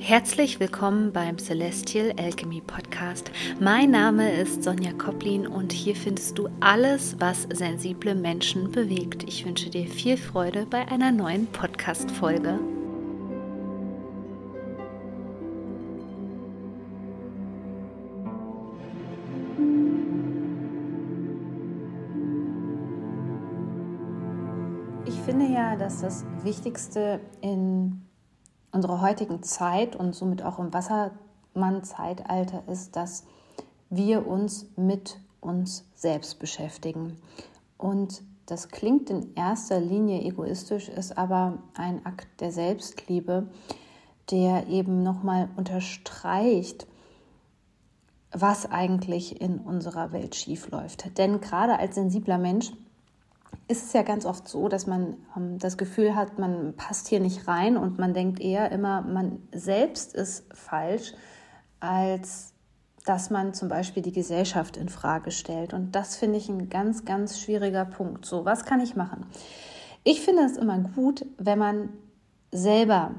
[0.00, 3.32] Herzlich willkommen beim Celestial Alchemy Podcast.
[3.60, 9.24] Mein Name ist Sonja Koplin und hier findest du alles, was sensible Menschen bewegt.
[9.24, 12.60] Ich wünsche dir viel Freude bei einer neuen Podcast-Folge.
[25.04, 28.07] Ich finde ja, dass das Wichtigste in
[28.72, 33.24] unserer heutigen Zeit und somit auch im Wassermann-Zeitalter ist, dass
[33.90, 37.16] wir uns mit uns selbst beschäftigen.
[37.76, 43.48] Und das klingt in erster Linie egoistisch, ist aber ein Akt der Selbstliebe,
[44.30, 46.86] der eben nochmal unterstreicht,
[48.30, 51.16] was eigentlich in unserer Welt schiefläuft.
[51.18, 52.72] Denn gerade als sensibler Mensch
[53.68, 57.20] ist es ja ganz oft so, dass man ähm, das Gefühl hat, man passt hier
[57.20, 61.12] nicht rein und man denkt eher immer, man selbst ist falsch,
[61.80, 62.54] als
[63.04, 65.72] dass man zum Beispiel die Gesellschaft in Frage stellt.
[65.72, 68.26] Und das finde ich ein ganz, ganz schwieriger Punkt.
[68.26, 69.24] So, was kann ich machen?
[70.04, 71.88] Ich finde es immer gut, wenn man
[72.52, 73.14] selber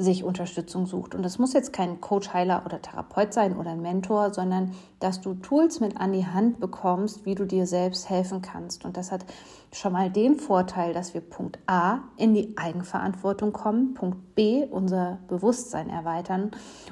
[0.00, 1.14] sich Unterstützung sucht.
[1.14, 5.20] Und das muss jetzt kein Coach, Heiler oder Therapeut sein oder ein Mentor, sondern dass
[5.20, 8.84] du Tools mit an die Hand bekommst, wie du dir selbst helfen kannst.
[8.84, 9.24] Und das hat
[9.72, 15.18] schon mal den Vorteil, dass wir Punkt A in die Eigenverantwortung kommen, Punkt B unser
[15.28, 16.50] Bewusstsein erweitern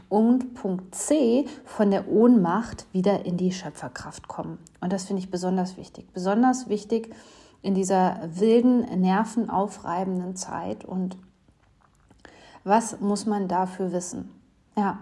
[0.09, 4.59] und Punkt C von der Ohnmacht wieder in die Schöpferkraft kommen.
[4.81, 6.13] Und das finde ich besonders wichtig.
[6.13, 7.15] Besonders wichtig
[7.63, 11.17] in dieser wilden, nervenaufreibenden Zeit und
[12.69, 14.31] was muss man dafür wissen?
[14.77, 14.99] Ja,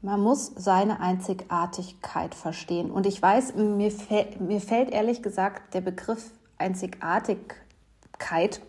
[0.00, 2.90] man muss seine Einzigartigkeit verstehen.
[2.90, 8.60] Und ich weiß, mir, fällt, mir fällt ehrlich gesagt der Begriff Einzigartigkeit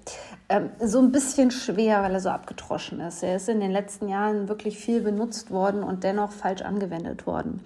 [0.50, 3.24] ähm, so ein bisschen schwer, weil er so abgetroschen ist.
[3.24, 7.62] Er ist in den letzten Jahren wirklich viel benutzt worden und dennoch falsch angewendet worden.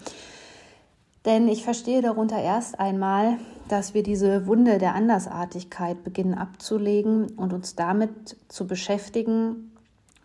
[1.25, 7.51] Denn ich verstehe darunter erst einmal, dass wir diese Wunde der Andersartigkeit beginnen abzulegen und
[7.51, 9.76] uns damit zu beschäftigen,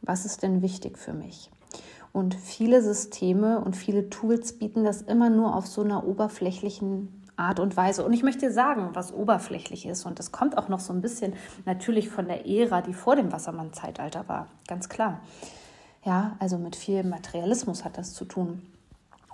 [0.03, 1.51] was ist denn wichtig für mich?
[2.13, 7.59] Und viele Systeme und viele Tools bieten das immer nur auf so einer oberflächlichen Art
[7.59, 8.05] und Weise.
[8.05, 10.05] Und ich möchte sagen, was oberflächlich ist.
[10.05, 11.33] Und das kommt auch noch so ein bisschen
[11.65, 14.49] natürlich von der Ära, die vor dem Wassermann-Zeitalter war.
[14.69, 15.21] Ganz klar.
[16.05, 18.63] Ja, also mit viel Materialismus hat das zu tun.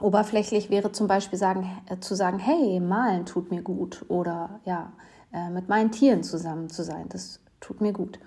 [0.01, 4.05] Oberflächlich wäre zum Beispiel sagen, äh, zu sagen, hey, malen tut mir gut.
[4.09, 4.93] Oder ja,
[5.33, 7.07] äh, mit meinen Tieren zusammen zu sein.
[7.09, 8.19] Das tut mir gut.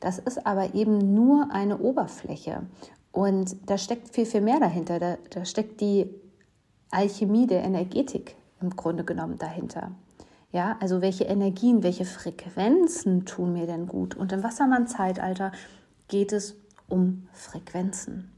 [0.00, 2.62] Das ist aber eben nur eine Oberfläche.
[3.12, 4.98] Und da steckt viel, viel mehr dahinter.
[4.98, 6.10] Da, da steckt die
[6.90, 9.92] Alchemie der Energetik im Grunde genommen dahinter.
[10.52, 14.14] Ja, also welche Energien, welche Frequenzen tun mir denn gut?
[14.14, 15.52] Und im Wassermann-Zeitalter
[16.08, 16.56] geht es
[16.88, 18.32] um Frequenzen.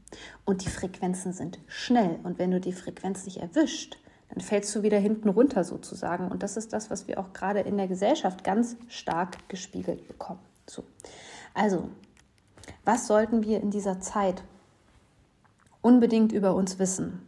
[0.45, 2.19] Und die Frequenzen sind schnell.
[2.23, 3.97] Und wenn du die Frequenz nicht erwischt,
[4.29, 6.29] dann fällst du wieder hinten runter sozusagen.
[6.29, 10.39] Und das ist das, was wir auch gerade in der Gesellschaft ganz stark gespiegelt bekommen.
[10.67, 10.83] So.
[11.53, 11.89] Also,
[12.85, 14.43] was sollten wir in dieser Zeit
[15.81, 17.25] unbedingt über uns wissen?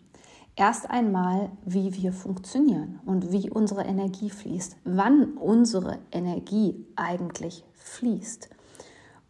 [0.56, 8.50] Erst einmal, wie wir funktionieren und wie unsere Energie fließt, wann unsere Energie eigentlich fließt.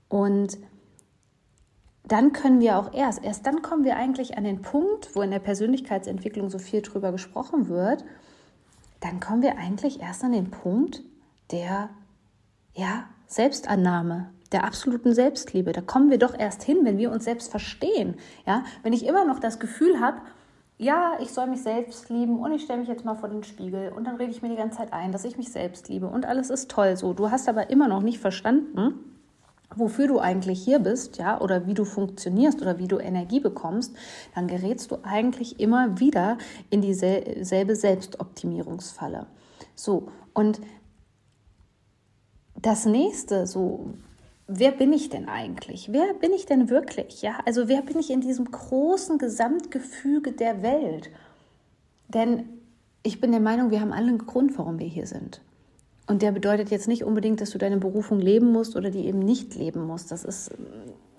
[0.10, 0.58] Und
[2.12, 5.32] dann können wir auch erst, erst dann kommen wir eigentlich an den Punkt, wo in
[5.32, 8.04] der Persönlichkeitsentwicklung so viel drüber gesprochen wird,
[9.00, 11.04] dann kommen wir eigentlich erst an den Punkt
[11.52, 11.90] der
[12.74, 15.72] ja, Selbstannahme, der absoluten Selbstliebe.
[15.72, 18.16] Da kommen wir doch erst hin, wenn wir uns selbst verstehen.
[18.46, 20.22] Ja, wenn ich immer noch das Gefühl habe,
[20.78, 23.94] ja, ich soll mich selbst lieben und ich stelle mich jetzt mal vor den Spiegel
[23.96, 26.26] und dann rede ich mir die ganze Zeit ein, dass ich mich selbst liebe und
[26.26, 27.14] alles ist toll so.
[27.14, 29.11] Du hast aber immer noch nicht verstanden,
[29.76, 33.96] wofür du eigentlich hier bist, ja, oder wie du funktionierst oder wie du Energie bekommst,
[34.36, 36.38] dann gerätst du eigentlich immer wieder
[36.70, 39.28] in dieselbe Selbstoptimierungsfalle.
[39.76, 40.62] So, und
[42.62, 43.94] das nächste, so,
[44.48, 45.92] wer bin ich denn eigentlich?
[45.92, 47.22] Wer bin ich denn wirklich?
[47.22, 51.10] Ja, also wer bin ich in diesem großen Gesamtgefüge der Welt?
[52.08, 52.44] Denn
[53.04, 55.42] ich bin der Meinung, wir haben alle einen Grund, warum wir hier sind.
[56.12, 59.20] Und der bedeutet jetzt nicht unbedingt, dass du deine Berufung leben musst oder die eben
[59.20, 60.12] nicht leben musst.
[60.12, 60.52] Das ist,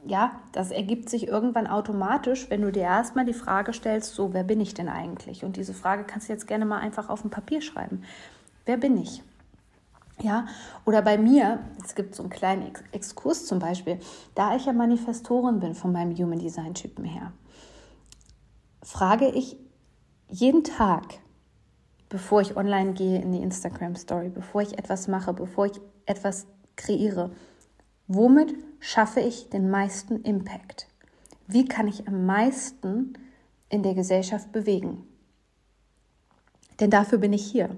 [0.04, 4.44] ja, das ergibt sich irgendwann automatisch, wenn du dir erstmal die Frage stellst, so, wer
[4.44, 5.46] bin ich denn eigentlich?
[5.46, 8.02] Und diese Frage kannst du jetzt gerne mal einfach auf ein Papier schreiben.
[8.66, 9.22] Wer bin ich?
[10.20, 10.44] Ja,
[10.84, 13.98] oder bei mir, es gibt so einen kleinen Exkurs zum Beispiel,
[14.34, 17.32] da ich ja Manifestorin bin von meinem Human Design Typen her,
[18.82, 19.56] frage ich
[20.28, 21.21] jeden Tag,
[22.12, 26.46] bevor ich online gehe in die Instagram Story, bevor ich etwas mache, bevor ich etwas
[26.76, 27.30] kreiere,
[28.06, 30.88] womit schaffe ich den meisten Impact?
[31.46, 33.14] Wie kann ich am meisten
[33.70, 35.06] in der Gesellschaft bewegen?
[36.80, 37.70] Denn dafür bin ich hier.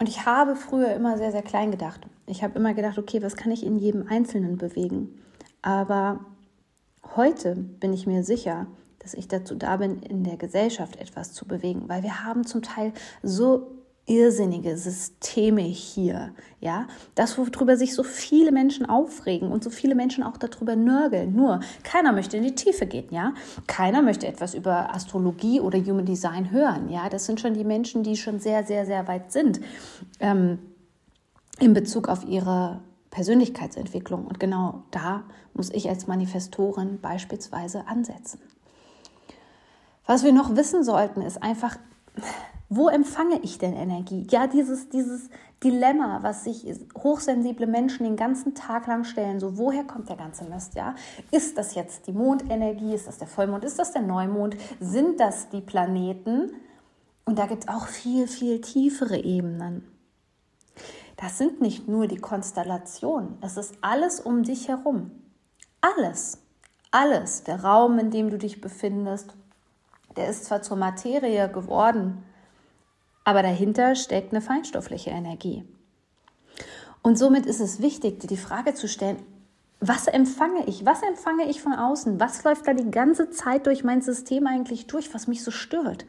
[0.00, 2.00] Und ich habe früher immer sehr, sehr klein gedacht.
[2.26, 5.20] Ich habe immer gedacht, okay, was kann ich in jedem Einzelnen bewegen?
[5.62, 6.18] Aber
[7.14, 8.66] heute bin ich mir sicher,
[9.02, 12.62] dass ich dazu da bin, in der Gesellschaft etwas zu bewegen, weil wir haben zum
[12.62, 19.70] Teil so irrsinnige Systeme hier, ja, das, worüber sich so viele Menschen aufregen und so
[19.70, 21.34] viele Menschen auch darüber nörgeln.
[21.34, 23.32] Nur keiner möchte in die Tiefe gehen, ja.
[23.68, 27.08] Keiner möchte etwas über Astrologie oder Human Design hören, ja.
[27.08, 29.60] Das sind schon die Menschen, die schon sehr, sehr, sehr weit sind
[30.18, 30.58] ähm,
[31.60, 34.26] in Bezug auf ihre Persönlichkeitsentwicklung.
[34.26, 35.22] Und genau da
[35.54, 38.40] muss ich als Manifestorin beispielsweise ansetzen.
[40.06, 41.76] Was wir noch wissen sollten, ist einfach,
[42.68, 44.26] wo empfange ich denn Energie?
[44.30, 45.28] Ja, dieses, dieses
[45.62, 46.66] Dilemma, was sich
[46.96, 50.94] hochsensible Menschen den ganzen Tag lang stellen, so woher kommt der ganze Mist, ja?
[51.30, 55.50] Ist das jetzt die Mondenergie, ist das der Vollmond, ist das der Neumond, sind das
[55.50, 56.52] die Planeten?
[57.24, 59.86] Und da gibt es auch viel, viel tiefere Ebenen.
[61.16, 65.12] Das sind nicht nur die Konstellationen, es ist alles um dich herum.
[65.80, 66.38] Alles,
[66.90, 69.36] alles, der Raum, in dem du dich befindest,
[70.16, 72.22] der ist zwar zur Materie geworden,
[73.24, 75.64] aber dahinter steckt eine feinstoffliche Energie.
[77.02, 79.18] Und somit ist es wichtig, dir die Frage zu stellen,
[79.84, 80.86] was empfange ich?
[80.86, 82.20] Was empfange ich von außen?
[82.20, 86.06] Was läuft da die ganze Zeit durch mein System eigentlich durch, was mich so stört?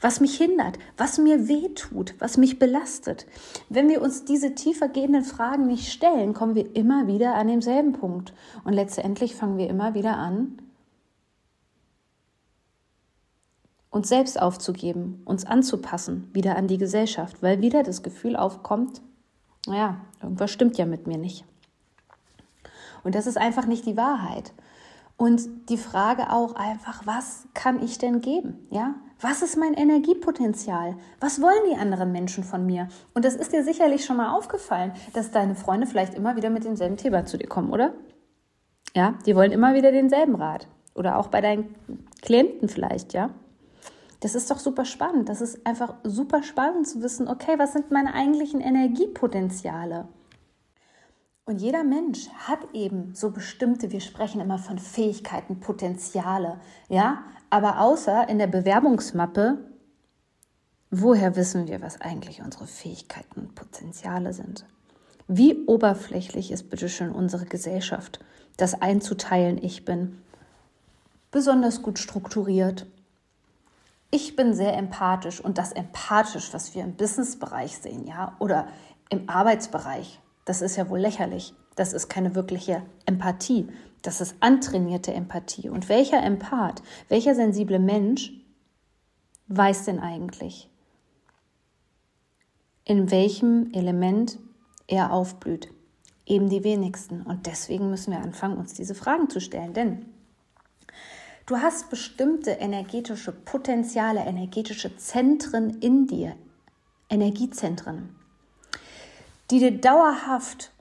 [0.00, 0.78] Was mich hindert?
[0.96, 2.14] Was mir wehtut?
[2.20, 3.26] Was mich belastet?
[3.68, 7.94] Wenn wir uns diese tiefer gehenden Fragen nicht stellen, kommen wir immer wieder an denselben
[7.94, 8.32] Punkt.
[8.62, 10.58] Und letztendlich fangen wir immer wieder an,
[13.96, 19.00] uns selbst aufzugeben, uns anzupassen, wieder an die Gesellschaft, weil wieder das Gefühl aufkommt,
[19.66, 21.46] naja, irgendwas stimmt ja mit mir nicht.
[23.02, 24.52] Und das ist einfach nicht die Wahrheit.
[25.16, 28.66] Und die Frage auch einfach, was kann ich denn geben?
[28.70, 28.96] Ja?
[29.18, 30.96] Was ist mein Energiepotenzial?
[31.20, 32.88] Was wollen die anderen Menschen von mir?
[33.14, 36.64] Und das ist dir sicherlich schon mal aufgefallen, dass deine Freunde vielleicht immer wieder mit
[36.64, 37.94] demselben Thema zu dir kommen, oder?
[38.94, 40.68] Ja, die wollen immer wieder denselben Rat.
[40.94, 41.74] Oder auch bei deinen
[42.20, 43.30] Klienten vielleicht, ja?
[44.20, 45.28] Das ist doch super spannend.
[45.28, 50.08] Das ist einfach super spannend zu wissen, okay, was sind meine eigentlichen Energiepotenziale?
[51.48, 56.58] Und jeder Mensch hat eben so bestimmte, wir sprechen immer von Fähigkeiten, Potenziale,
[56.88, 59.58] ja, aber außer in der Bewerbungsmappe,
[60.90, 64.66] woher wissen wir, was eigentlich unsere Fähigkeiten und Potenziale sind?
[65.28, 68.24] Wie oberflächlich ist bitteschön unsere Gesellschaft,
[68.56, 70.18] das einzuteilen, ich bin
[71.30, 72.86] besonders gut strukturiert,
[74.16, 78.66] ich bin sehr empathisch und das empathisch, was wir im Businessbereich sehen, ja, oder
[79.10, 81.54] im Arbeitsbereich, das ist ja wohl lächerlich.
[81.74, 83.68] Das ist keine wirkliche Empathie.
[84.00, 85.68] Das ist antrainierte Empathie.
[85.68, 88.32] Und welcher Empath, welcher sensible Mensch
[89.48, 90.70] weiß denn eigentlich,
[92.84, 94.38] in welchem Element
[94.86, 95.68] er aufblüht?
[96.24, 97.20] Eben die wenigsten.
[97.20, 99.74] Und deswegen müssen wir anfangen, uns diese Fragen zu stellen.
[99.74, 100.06] Denn
[101.46, 106.34] Du hast bestimmte energetische Potenziale, energetische Zentren in dir,
[107.08, 108.16] Energiezentren,
[109.52, 110.72] die dir dauerhaft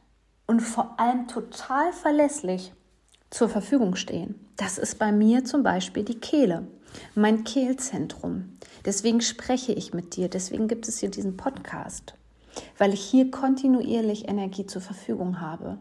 [0.47, 2.73] und vor allem total verlässlich
[3.29, 4.39] zur Verfügung stehen.
[4.57, 6.67] Das ist bei mir zum Beispiel die Kehle,
[7.13, 8.57] mein Kehlzentrum.
[8.85, 12.15] Deswegen spreche ich mit dir, deswegen gibt es hier diesen Podcast,
[12.79, 15.77] weil ich hier kontinuierlich Energie zur Verfügung habe.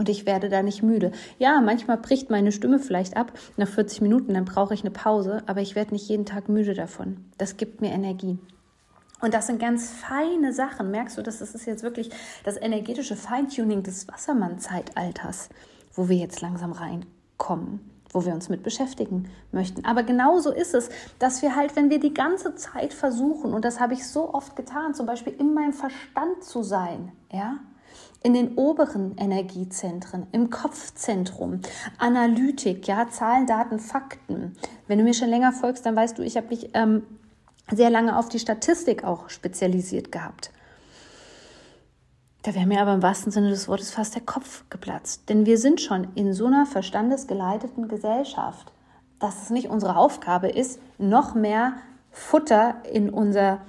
[0.00, 1.10] Und ich werde da nicht müde.
[1.38, 5.42] Ja, manchmal bricht meine Stimme vielleicht ab nach 40 Minuten, dann brauche ich eine Pause,
[5.46, 7.24] aber ich werde nicht jeden Tag müde davon.
[7.36, 8.38] Das gibt mir Energie.
[9.20, 10.92] Und das sind ganz feine Sachen.
[10.92, 12.10] Merkst du, das ist jetzt wirklich
[12.44, 15.48] das energetische Feintuning des Wassermann-Zeitalters,
[15.94, 17.80] wo wir jetzt langsam reinkommen,
[18.12, 19.84] wo wir uns mit beschäftigen möchten.
[19.84, 23.80] Aber genauso ist es, dass wir halt, wenn wir die ganze Zeit versuchen, und das
[23.80, 27.56] habe ich so oft getan, zum Beispiel in meinem Verstand zu sein, ja,
[28.22, 31.60] in den oberen Energiezentren, im Kopfzentrum,
[31.98, 34.56] Analytik, ja, Zahlen, Daten, Fakten.
[34.86, 37.02] Wenn du mir schon länger folgst, dann weißt du, ich habe mich ähm,
[37.70, 40.50] sehr lange auf die Statistik auch spezialisiert gehabt.
[42.42, 45.28] Da wäre mir aber im wahrsten Sinne des Wortes fast der Kopf geplatzt.
[45.28, 48.72] Denn wir sind schon in so einer verstandesgeleiteten Gesellschaft,
[49.18, 51.74] dass es nicht unsere Aufgabe ist, noch mehr
[52.10, 53.60] Futter in unser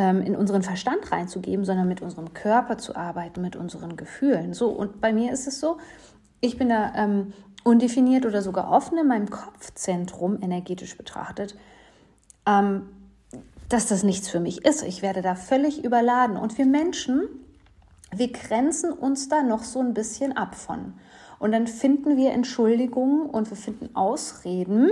[0.00, 4.54] ähm, in unseren Verstand reinzugeben, sondern mit unserem Körper zu arbeiten, mit unseren Gefühlen.
[4.54, 5.76] So, und bei mir ist es so,
[6.40, 11.54] ich bin da ähm, undefiniert oder sogar offen in meinem Kopfzentrum energetisch betrachtet,
[12.46, 12.88] ähm,
[13.68, 14.82] dass das nichts für mich ist.
[14.82, 16.38] Ich werde da völlig überladen.
[16.38, 17.28] Und wir Menschen,
[18.10, 20.94] wir grenzen uns da noch so ein bisschen ab von.
[21.38, 24.88] Und dann finden wir Entschuldigungen und wir finden Ausreden,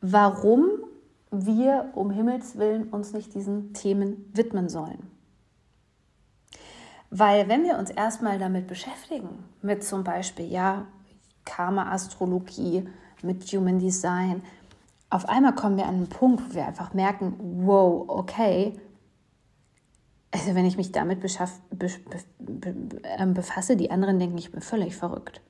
[0.00, 0.68] warum
[1.32, 5.10] wir um Himmels willen uns nicht diesen Themen widmen sollen.
[7.10, 10.86] Weil wenn wir uns erstmal damit beschäftigen, mit zum Beispiel, ja,
[11.44, 12.88] Karma-Astrologie,
[13.22, 14.42] mit Human Design,
[15.10, 17.34] auf einmal kommen wir an einen Punkt, wo wir einfach merken,
[17.66, 18.78] wow, okay,
[20.30, 21.88] also wenn ich mich damit beschaff, be,
[22.38, 25.42] be, be, ähm, befasse, die anderen denken, ich bin völlig verrückt.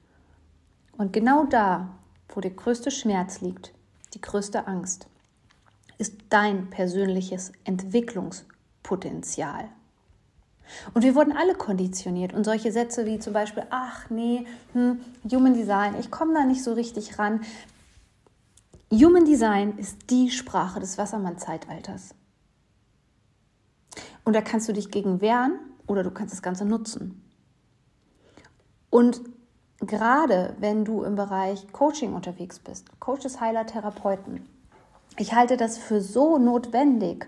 [0.99, 1.89] Und genau da,
[2.29, 3.73] wo der größte Schmerz liegt,
[4.15, 5.09] die größte Angst,
[6.03, 9.69] ist dein persönliches Entwicklungspotenzial.
[10.95, 12.33] Und wir wurden alle konditioniert.
[12.33, 14.99] Und solche Sätze wie zum Beispiel, ach nee, hm,
[15.31, 17.43] Human Design, ich komme da nicht so richtig ran.
[18.91, 22.17] Human Design ist die Sprache des Wassermann-Zeitalters.
[24.25, 25.53] Und da kannst du dich gegen wehren
[25.87, 27.23] oder du kannst das Ganze nutzen.
[28.91, 29.21] Und
[29.79, 34.49] gerade wenn du im Bereich Coaching unterwegs bist, Coaches, Heiler, Therapeuten,
[35.19, 37.27] ich halte das für so notwendig,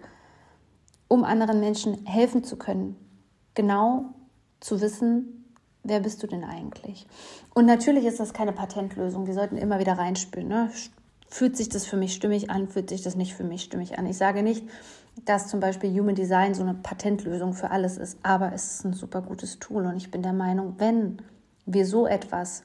[1.09, 2.97] um anderen Menschen helfen zu können,
[3.55, 4.07] genau
[4.61, 5.45] zu wissen,
[5.83, 7.07] wer bist du denn eigentlich?
[7.55, 9.27] Und natürlich ist das keine Patentlösung.
[9.27, 10.49] Wir sollten immer wieder reinspüren.
[10.49, 10.71] Ne?
[11.29, 12.69] Fühlt sich das für mich stimmig an?
[12.69, 14.07] Fühlt sich das nicht für mich stimmig an?
[14.07, 14.67] Ich sage nicht,
[15.25, 18.95] dass zum Beispiel Human Design so eine Patentlösung für alles ist, aber es ist ein
[18.95, 21.23] super gutes Tool und ich bin der Meinung, wenn
[21.67, 22.65] wir so etwas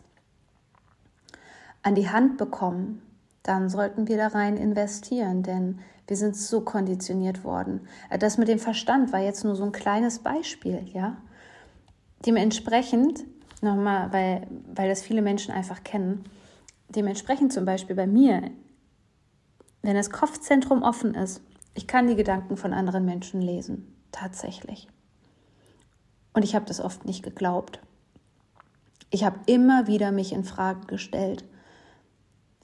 [1.84, 3.02] an die Hand bekommen,
[3.44, 7.82] dann sollten wir da rein investieren, denn wir sind so konditioniert worden.
[8.20, 11.18] Das mit dem Verstand war jetzt nur so ein kleines Beispiel, ja.
[12.26, 13.24] Dementsprechend,
[13.62, 16.26] nochmal, weil, weil das viele Menschen einfach kennen,
[16.90, 18.52] dementsprechend zum Beispiel bei mir,
[19.82, 21.42] wenn das Kopfzentrum offen ist,
[21.76, 24.88] ich kann die Gedanken von anderen Menschen lesen, tatsächlich.
[26.34, 27.80] Und ich habe das oft nicht geglaubt.
[29.12, 31.44] Ich habe immer wieder mich in Frage gestellt.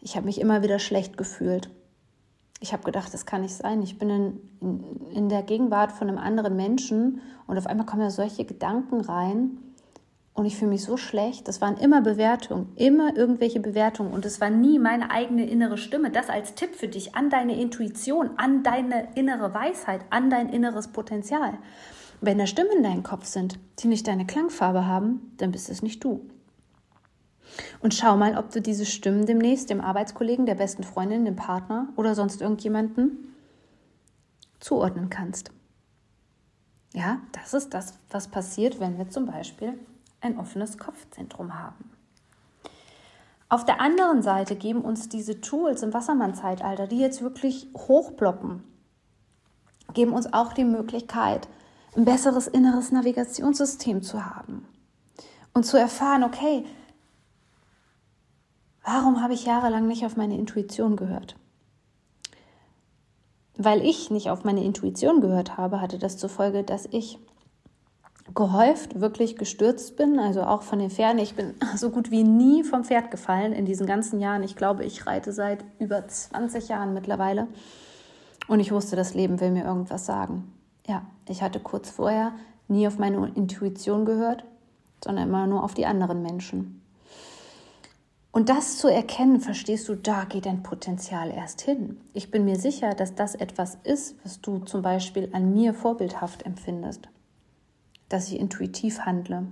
[0.06, 1.72] Ich habe mich immer wieder schlecht gefühlt.
[2.60, 3.82] Ich habe gedacht, das kann nicht sein.
[3.82, 8.04] Ich bin in, in, in der Gegenwart von einem anderen Menschen und auf einmal kommen
[8.04, 9.58] da solche Gedanken rein
[10.36, 11.48] und ich fühle mich so schlecht.
[11.48, 14.14] Das waren immer Bewertungen, immer irgendwelche Bewertungen.
[14.14, 16.12] Und es war nie meine eigene innere Stimme.
[16.12, 20.90] Das als Tipp für dich an deine Intuition, an deine innere Weisheit, an dein inneres
[20.90, 21.58] Potenzial.
[22.22, 25.82] Wenn da Stimmen in deinem Kopf sind, die nicht deine Klangfarbe haben, dann bist es
[25.82, 26.30] nicht du.
[27.80, 31.90] Und schau mal, ob du diese Stimmen demnächst dem Arbeitskollegen, der besten Freundin, dem Partner
[31.96, 33.36] oder sonst irgendjemanden
[34.60, 35.52] zuordnen kannst.
[36.94, 39.78] Ja, das ist das, was passiert, wenn wir zum Beispiel
[40.22, 41.92] ein offenes Kopfzentrum haben.
[43.48, 48.64] Auf der anderen Seite geben uns diese Tools im Wassermann-Zeitalter, die jetzt wirklich hochploppen,
[49.94, 51.48] geben uns auch die Möglichkeit,
[51.96, 54.68] ein besseres inneres Navigationssystem zu haben
[55.54, 56.66] und zu erfahren, okay,
[58.86, 61.36] warum habe ich jahrelang nicht auf meine Intuition gehört?
[63.58, 67.18] Weil ich nicht auf meine Intuition gehört habe, hatte das zur Folge, dass ich
[68.34, 71.20] gehäuft wirklich gestürzt bin, also auch von den Pferden.
[71.20, 74.44] Ich bin so gut wie nie vom Pferd gefallen in diesen ganzen Jahren.
[74.44, 77.48] Ich glaube, ich reite seit über 20 Jahren mittlerweile.
[78.48, 80.52] Und ich wusste, das Leben will mir irgendwas sagen.
[80.88, 82.34] Ja, ich hatte kurz vorher
[82.68, 84.44] nie auf meine Intuition gehört,
[85.04, 86.82] sondern immer nur auf die anderen Menschen.
[88.36, 92.02] Und das zu erkennen, verstehst du, da geht dein Potenzial erst hin.
[92.14, 96.46] Ich bin mir sicher, dass das etwas ist, was du zum Beispiel an mir vorbildhaft
[96.46, 97.08] empfindest
[98.10, 99.48] dass ich intuitiv handle,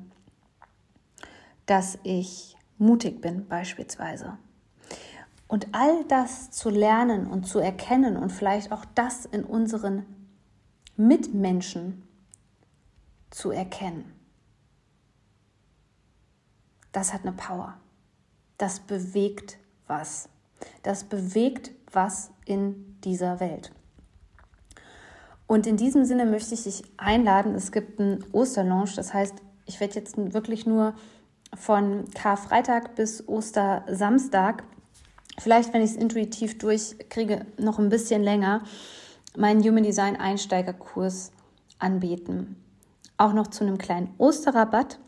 [1.66, 4.38] dass ich mutig bin beispielsweise.
[5.48, 10.06] Und all das zu lernen und zu erkennen und vielleicht auch das in unseren
[10.96, 12.08] Mitmenschen
[13.30, 14.14] zu erkennen,
[16.92, 17.78] das hat eine Power.
[18.58, 19.58] Das bewegt
[19.88, 20.30] was.
[20.84, 23.72] Das bewegt was in dieser Welt.
[25.48, 27.54] Und in diesem Sinne möchte ich dich einladen.
[27.56, 30.94] Es gibt einen Osterlaunch, das heißt, ich werde jetzt wirklich nur
[31.56, 34.64] von Karfreitag bis Ostersamstag,
[35.40, 38.64] vielleicht wenn ich es intuitiv durchkriege, noch ein bisschen länger,
[39.38, 41.32] meinen Human Design Einsteigerkurs
[41.80, 42.56] anbieten.
[43.18, 45.00] Auch noch zu einem kleinen Osterrabatt.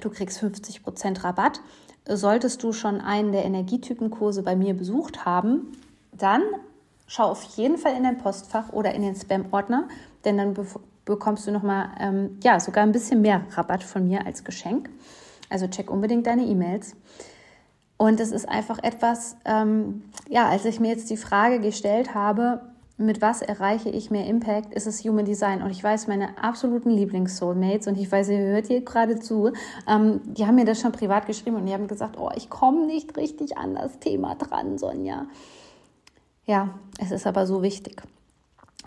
[0.00, 1.60] Du kriegst 50% Rabatt.
[2.08, 5.72] Solltest du schon einen der Energietypenkurse bei mir besucht haben,
[6.12, 6.42] dann
[7.06, 9.88] schau auf jeden Fall in dein Postfach oder in den Spam-Ordner,
[10.24, 10.66] denn dann be
[11.04, 14.90] bekommst du nochmal, ähm, ja, sogar ein bisschen mehr Rabatt von mir als Geschenk.
[15.48, 16.96] Also check unbedingt deine E-Mails.
[17.96, 22.60] Und es ist einfach etwas, ähm, ja, als ich mir jetzt die Frage gestellt habe,
[22.98, 25.62] mit was erreiche ich mehr Impact, ist es Human Design.
[25.62, 29.52] Und ich weiß, meine absoluten Lieblings-Soulmates, und ich weiß, ihr hört hier gerade zu,
[29.88, 32.86] ähm, die haben mir das schon privat geschrieben und die haben gesagt, oh, ich komme
[32.86, 35.26] nicht richtig an das Thema dran, Sonja.
[36.44, 38.02] Ja, es ist aber so wichtig.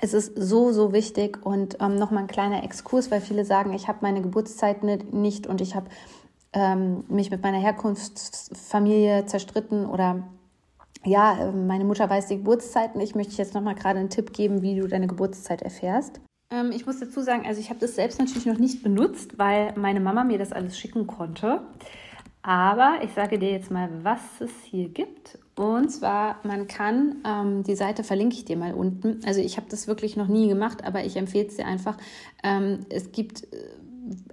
[0.01, 1.46] Es ist so, so wichtig.
[1.46, 5.62] Und ähm, nochmal ein kleiner Exkurs, weil viele sagen, ich habe meine Geburtszeit nicht und
[5.62, 5.88] ich habe
[6.51, 10.24] ähm, mich mit meiner Herkunftsfamilie zerstritten oder
[11.05, 13.01] ja, ähm, meine Mutter weiß die Geburtszeiten.
[13.01, 16.20] Ich möchte jetzt nochmal gerade einen Tipp geben, wie du deine Geburtszeit erfährst.
[16.51, 19.74] Ähm, ich muss dazu sagen, also ich habe das selbst natürlich noch nicht benutzt, weil
[19.77, 21.62] meine Mama mir das alles schicken konnte.
[22.43, 25.38] Aber ich sage dir jetzt mal, was es hier gibt.
[25.55, 29.22] Und zwar, man kann, ähm, die Seite verlinke ich dir mal unten.
[29.25, 31.98] Also ich habe das wirklich noch nie gemacht, aber ich empfehle es dir einfach.
[32.43, 33.58] Ähm, es gibt äh,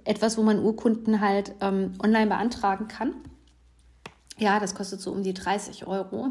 [0.05, 3.13] etwas, wo man Urkunden halt ähm, online beantragen kann.
[4.39, 6.29] Ja, das kostet so um die 30 Euro.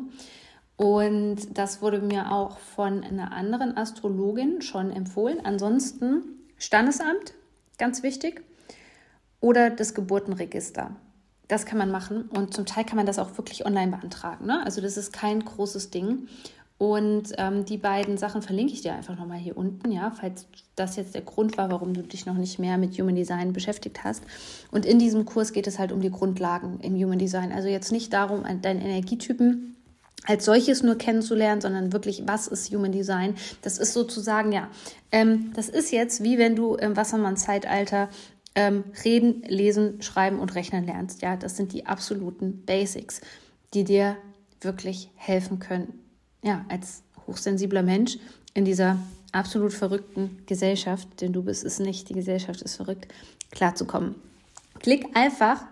[0.76, 5.44] Und das wurde mir auch von einer anderen Astrologin schon empfohlen.
[5.44, 6.22] Ansonsten
[6.56, 7.34] Standesamt,
[7.78, 8.42] ganz wichtig,
[9.40, 10.96] oder das Geburtenregister.
[11.46, 14.46] Das kann man machen und zum Teil kann man das auch wirklich online beantragen.
[14.46, 14.62] Ne?
[14.64, 16.28] Also das ist kein großes Ding.
[16.78, 20.94] Und ähm, die beiden Sachen verlinke ich dir einfach nochmal hier unten, ja, falls das
[20.94, 24.22] jetzt der Grund war, warum du dich noch nicht mehr mit Human Design beschäftigt hast.
[24.70, 27.50] Und in diesem Kurs geht es halt um die Grundlagen im Human Design.
[27.50, 29.74] Also jetzt nicht darum, deinen Energietypen
[30.24, 33.34] als solches nur kennenzulernen, sondern wirklich, was ist Human Design?
[33.62, 34.68] Das ist sozusagen, ja,
[35.10, 38.08] ähm, das ist jetzt wie wenn du im Wassermann-Zeitalter
[38.54, 41.22] ähm, reden, lesen, schreiben und rechnen lernst.
[41.22, 43.20] Ja, das sind die absoluten Basics,
[43.74, 44.16] die dir
[44.60, 46.07] wirklich helfen können,
[46.42, 48.18] ja, als hochsensibler Mensch
[48.54, 48.98] in dieser
[49.32, 53.08] absolut verrückten Gesellschaft, denn du bist es nicht, die Gesellschaft ist verrückt,
[53.50, 54.14] klarzukommen.
[54.80, 55.64] Klick einfach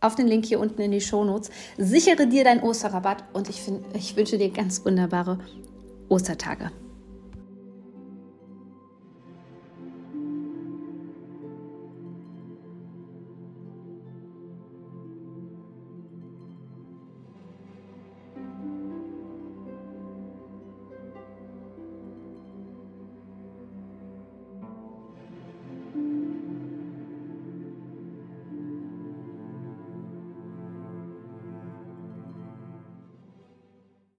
[0.00, 3.84] auf den Link hier unten in die Shownotes, sichere dir deinen Osterrabatt und ich, find,
[3.94, 5.38] ich wünsche dir ganz wunderbare
[6.08, 6.70] Ostertage.